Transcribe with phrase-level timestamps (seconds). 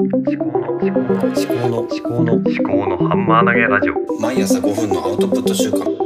[0.00, 0.58] 思考の思考の思
[0.90, 0.96] 考
[1.68, 2.50] の思考の思考
[2.88, 5.96] のハンマー投げラジオ毎朝5分のアウトプット週間思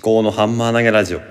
[0.00, 1.24] 考のハンマー投げラジオは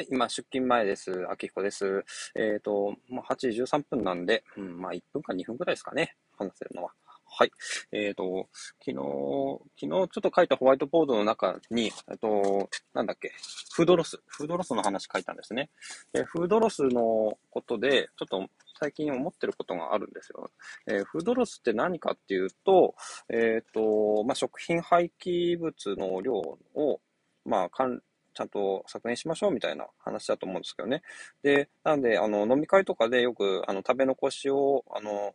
[0.00, 1.26] い、今、出勤前です。
[1.28, 2.06] 秋彦です。
[2.34, 6.92] えっ、と、まあ、8時13分なんで、うん、まあ、1分か2分くらいですかね、話せるのは。
[7.34, 7.50] はい。
[7.92, 8.46] えっ、と、
[8.84, 13.32] 昨日、昨日ちょっと書いたホワイトボードの中に、えっと、なんだっけ、
[13.74, 15.70] フードロス、フードロスの話書いたんですね。
[16.12, 18.46] で、フードロスのことで、ちょっと
[18.78, 20.50] 最近思ってることがあるんですよ。
[20.86, 22.94] えフードロスって何かっていうと、
[23.30, 27.00] えっ、と、まあ、食品廃棄物の量を、
[27.46, 28.00] まあ、かん
[28.34, 31.00] ちゃんと削減しましょうみたいな話だと思うんですけどね。
[31.42, 35.34] で、なんで、あの、飲み会とかでよく、あの、食べ残しを、あの、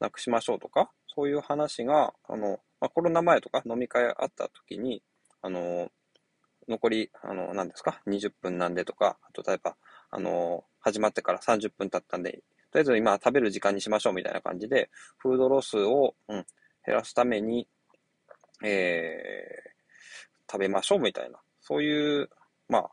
[0.00, 5.02] なくしましょうとか、そういう話が、あの、まあ、コロナ前とか飲み会あった時に、
[5.42, 5.88] あの、
[6.68, 9.76] 残り、あの、何ですか、20分なんでとか、あと、例えば、
[10.10, 12.42] あの、始まってから30分経ったんで、とり
[12.78, 16.46] あえず今食べる時間にしましょうみたいな感じで、フードロスを、うん、
[16.84, 17.68] 減らすために、
[18.64, 22.30] えー、食べましょうみたいな、そういう、
[22.68, 22.90] まあ、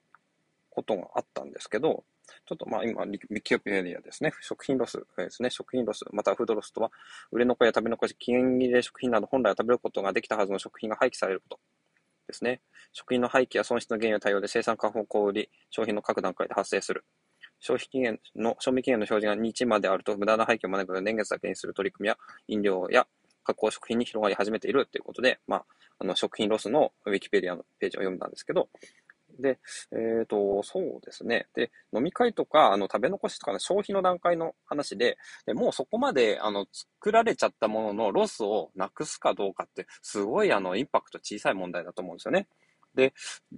[0.70, 2.04] ことがあったんですけど、
[2.46, 4.32] ちょっとまあ今、ウィキペディアですね。
[4.42, 5.50] 食品ロスですね。
[5.50, 6.92] 食品ロス、またフードロスとは、
[7.32, 11.60] 売れ残りや食べ残し、期限切れ食品など本来は食べることができたはずの食品が廃棄されること
[12.28, 12.62] ですね。
[12.92, 17.06] 食品の廃棄や損失の原因や態様で生産加工小売、消費の各段階で発生する。
[17.60, 23.08] 消費期限の、賞味期限の表示が日まであると無駄な廃棄を招く年月だけにする取り組みや飲料や
[23.44, 25.66] 加工食品に広がり始めているということで、まあ、
[26.00, 28.70] あの食品ロスのウィキペディアのページを読んだんですけど、
[29.40, 29.60] で、
[29.92, 31.48] えっ、と、そうですね。
[31.54, 42.48] で、飲み会とか、あの、食べ残しとかの消費の段階の話で、でもうそこまで、あの、作られちゃったもののロスをなくすかどうかって、すごい、あの、インパクト小さい問題だと思うんですよね。
[42.96, 43.14] で、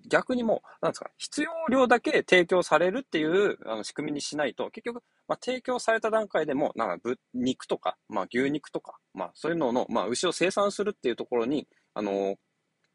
[0.08, 12.38] 逆にもう、なんですか、必要量だけ提供されるっていうあの仕組みにしないと、結局、まあ、提供された段階でも、なんか、肉とか、まあ、牛肉とか、まあ、そういうのの、まあ、牛を生産するっていうところに、あの、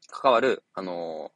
[0.09, 1.31] 関わる、あの、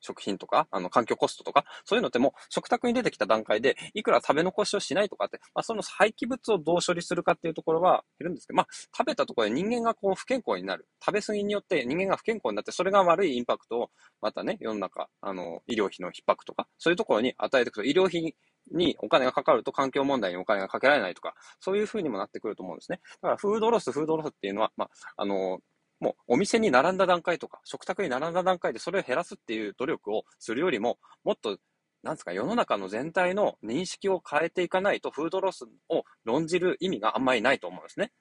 [0.00, 10.86] 食品とか、あの、環境コストとか、そういうのってもう食卓に出てきた段階で、いくら食べ残しをしないとかって、まあ、その廃棄物をどう処理するかっていうところは減るんですけど、まあ、食べたところで人間がこう不健康になる。
[11.04, 13.90] 食べ過ぎによって人間が不健康になって、それが悪いインパクトを、
[14.20, 18.34] またね、世の中、あの、医療費の逼迫とか、そういうところに与えていくと、医療費
[18.72, 23.00] にお金がかかると環境問題にお金がかけられないとか、そういう風にもなってくると思うんですね。
[23.22, 25.60] だから、フードロス、フードロスっていうのは、まあ、あの、
[26.00, 31.58] もうお店に並んだ段階とか、食卓に並んだ段階でそれを減らすっていう努力をするよりも、もっと、
[32.02, 38.12] なんですか、世の中の全体の認識を変えていかないと、フードロスを論じる意味があんまりないと思うんですね。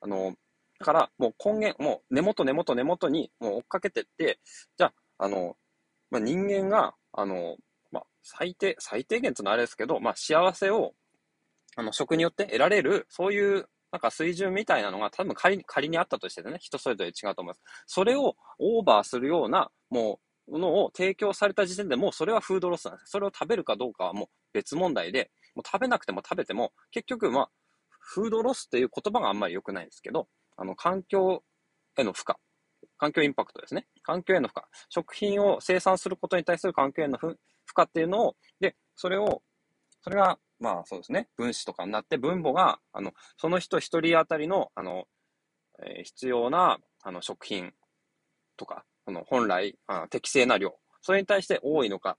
[0.00, 0.34] あの、
[0.78, 4.38] だから、もう根源、もう根元根元根元にもう追っかけてって、
[4.76, 5.56] じゃあ、あの、
[6.10, 7.56] まあ、人間が、あの、
[7.90, 10.94] まあ、最低、最低限っていうのはあれですけど、まあ、幸せを、
[11.76, 17.60] あの、食によって得られる、そういう、なんか水準みたいなのが多分仮に、仮にあったとしてね、人それぞれ違うと思います。
[17.86, 23.10] それをオーバーするような、もう、ものを提供された時点でもうそれはフードロスなんです。
[23.10, 27.50] それを食べるかどうかはもう別問題で、もう食べなくても食べても、結局、まあ、
[28.00, 31.42] フードロスっていう言葉があんまり良くないんですけど、あの、環境
[31.98, 32.34] への負荷。
[32.96, 33.86] 環境インパクトですね。
[34.02, 34.62] 環境への負荷。
[34.88, 37.36] 食品を生産することに対する環境への負
[37.76, 39.42] 荷っていうのを、で、それを、
[40.00, 45.06] それが、まあそうですね、分子とかになって、分母が、あの、その人一人当たりの、あの、
[45.80, 47.72] えー必要な、あの、食品
[48.56, 50.76] とか、あの、本来、あ適正な量。
[51.00, 52.18] それに対して多いのか、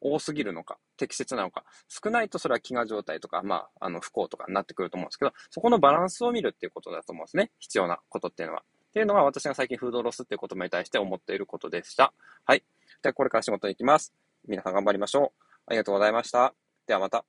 [0.00, 7.50] 多すぎるのか、適切なのか、少ないとそれは飢餓状態とか、まあ、あの、不幸とかになってくると思うんですけど、そこのバランスを見るっていうことだと思うんですね。
[7.58, 8.62] 必要なことっていうのは。
[8.90, 12.12] っていうのが私が最近フードロスっていう言葉に対して思っていることでした。
[12.44, 12.64] はい。
[13.02, 14.12] では、これから仕事に行きます。
[14.48, 15.44] 皆さん頑張りましょう。
[15.66, 16.69] ありがとうございました。
[16.90, 17.24] ではまた。